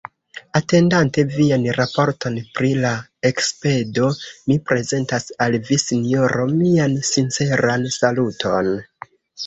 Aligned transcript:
Atendante 0.59 1.25
vian 1.35 1.67
raporton 1.77 2.39
pri 2.57 2.71
la 2.87 2.95
ekspedo, 3.31 4.11
mi 4.49 4.59
prezentas 4.73 5.31
al 5.49 5.61
vi, 5.71 5.81
Sinjoro, 5.87 6.51
mian 6.59 7.01
sinceran 7.15 7.91
saluton. 8.03 8.77